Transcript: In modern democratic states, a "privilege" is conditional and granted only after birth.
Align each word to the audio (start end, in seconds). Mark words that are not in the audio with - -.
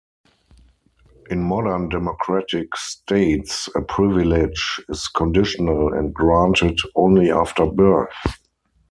In 1.29 1.43
modern 1.43 1.89
democratic 1.89 2.75
states, 2.75 3.69
a 3.75 3.81
"privilege" 3.83 4.81
is 4.89 5.07
conditional 5.07 5.93
and 5.93 6.11
granted 6.11 6.79
only 6.95 7.29
after 7.31 7.67
birth. 7.67 8.11